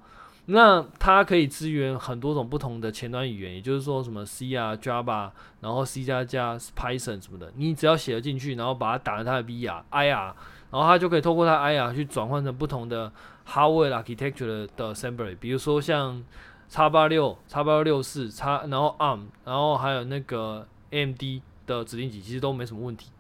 [0.47, 5.31] 那它可以支援很多种不同的前端语言，也就是说什么 C 啊、Java，
[5.61, 10.33] 然后 C 加加、Python 什么的，你只要写了进去，然后把它打成它的 VR、IR，
[10.77, 13.11] 然后它就可以透过它 IR 去转换成不同的
[13.49, 16.23] hardware architecture 的 assembly，比如说像。
[16.69, 21.23] 叉八六、叉八六六四、叉，然后 ARM，然后还有那个 AMD
[21.65, 23.13] 的指令集，其实都没什么问题。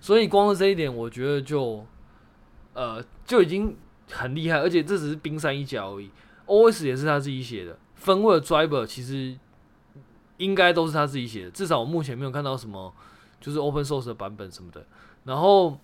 [0.00, 1.86] 所以光是这一点，我觉得就，
[2.72, 3.76] 呃，就已经
[4.10, 6.10] 很厉害，而且这只是冰山一角而已。
[6.46, 9.38] OS 也是他自己写的，分位的 driver 其实
[10.38, 12.92] 应该都是他自己写的，至少我目前没有看到什么
[13.40, 14.84] 就是 open source 的版本什么的。
[15.22, 15.78] 然后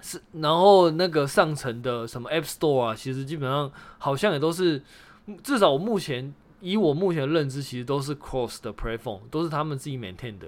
[0.00, 4.82] 是，然后那个上层的什么 App Store 啊，其实基本上好像也都是。
[5.42, 10.46] 至少我目前以我目前的认知，其实都是 cross 的 platform，都是他们自己 maintain 的。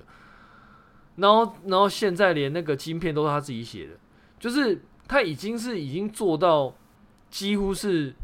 [1.17, 3.95] 然后，然后现在连那个晶片都是他自己写的，
[4.39, 6.73] 就是他已经是已经做到
[7.29, 8.15] 几乎是，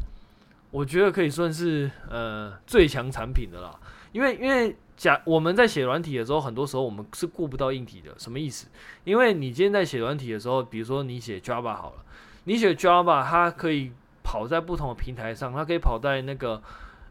[0.71, 3.77] 我觉得可以算是呃最强产品的啦。
[4.13, 8.13] 因为因为假我们在写软体的时候，很多时候我们是顾不到硬体的。
[8.17, 8.67] 什么意思？
[9.03, 12.05] 因为你今天在写软体的时候，比如说你写 Java 好了，
[12.45, 13.91] 你写 Java 它可以。
[14.27, 16.59] 跑在不同的平台上，它可以跑在那个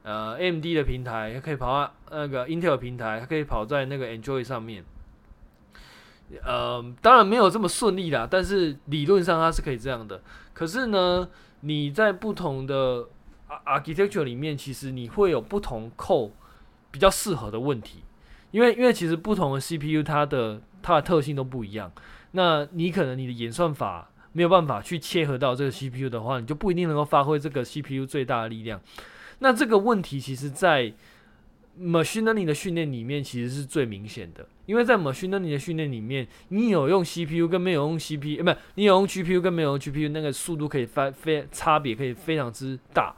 [0.03, 4.85] 呃 MD 的平台，它可以跑在那个 Intel 平台，它可以跑在那个 Android 上面。
[6.43, 10.21] 呃，当然没有这么顺利啦，但是理论上它是可以这样的。
[10.53, 11.29] 可是呢，
[11.61, 13.07] 你在不同的
[13.65, 16.33] architecture 里面，其实你会有不同 code
[16.95, 18.05] 比较适合的问题，
[18.53, 21.91] 因为因为其实不同的 CPU 它的它的特性都不一样，
[22.31, 28.81] 那你可能你的演算法没有办法去切合到这个 CPU 的话，你就不一定能够发挥这个 CPU 最大的力量。
[29.41, 30.93] 那这个问题其实，在
[31.81, 43.13] machine learning 的训练里面其实是最明显的，因为在 machine learning 的训练里面，你有用 CPU 跟没有用 CPU，不是，你有用 GPU 跟没有用 GPU，那个速度可以非非差别可以非常之大。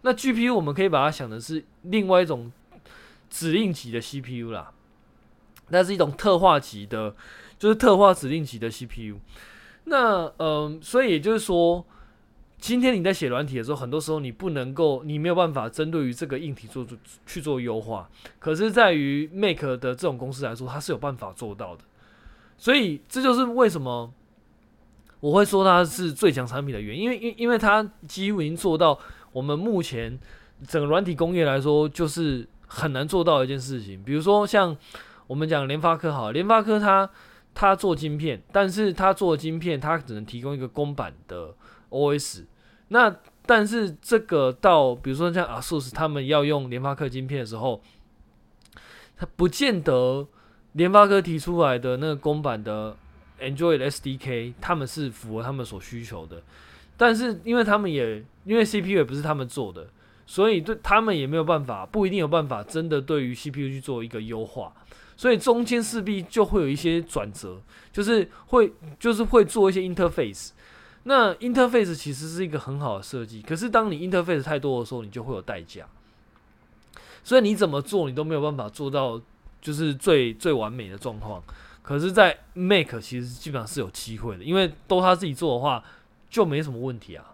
[0.00, 2.50] 那 GPU 我们可以把它想的是另外一种
[3.28, 4.72] 指令级的 CPU 啦，
[5.68, 7.14] 那是一种特化级的，
[7.58, 9.18] 就是特化指令级的 CPU。
[9.84, 11.84] 那嗯、所以也就是说。
[12.60, 18.10] 今天你在写软体的时候，很多时候你不能够，你没有办法针对于这个硬体做做去做优化。
[18.40, 21.84] 可是，在于 Make 的这种公司来说，它是有办法做到的。
[22.56, 24.12] 所以，这就是为什么
[25.20, 28.98] 我会说它是最强产品的原因，因为因因为它几乎已经做到
[29.30, 30.18] 我们目前
[30.66, 34.00] 整个软体工业来说，就是很难做到一件事情。
[34.04, 34.76] 比如说，像
[35.26, 37.10] 我们讲联发科好，联发科它
[37.52, 41.54] 它做晶片，但是它做晶片，它只能提供一个公版的。
[41.90, 42.44] OS，
[42.88, 43.16] 那
[43.46, 47.80] 但是这个到比如说像 ASUS 他们要用联发科晶片的时候，
[49.16, 50.28] 它不见得
[50.72, 52.94] 联发科提出来的那个公版的
[53.40, 56.42] Android SDK 他们是符合他们所需求的，
[56.98, 59.88] 但是因为他们也因为 CPU 也不是他们做的，
[60.30, 64.70] 所以对他们也没有办法，不一定有办法真的对于 CPU 去做一个优化，
[65.16, 68.70] 所以中间势必就会有一些转折，就是会
[69.00, 70.50] 就是会做一些 interface。
[71.04, 75.86] 那 interface 其实是一个很好的设计，可是当你 interface 太多的时候，你就会有代价。
[77.24, 79.18] 所以你怎么做，你都没有办法做到
[79.62, 81.42] 就是最最完美的状况。
[81.80, 85.82] 可是，在 Make 其实基本上是有机会的，因为都他自己做的话，
[86.28, 87.24] 就没什么问题啊。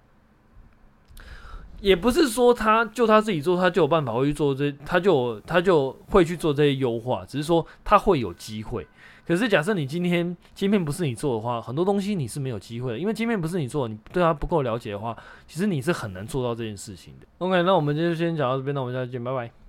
[1.84, 8.86] 也不是说他就他自己做，他就有办法会去做这，他就他就会去做这些优化，只是说他会有机会。
[9.26, 15.14] 可是，假设你今天晶片不是你做的话，很多东西你是没有机会的，因为晶片不是你做，你对它不够了解的话，
[15.46, 17.26] 其实你是很难做到这件事情的。
[17.38, 19.63] OK，那我们就先讲到这边，那我们下次见，拜拜。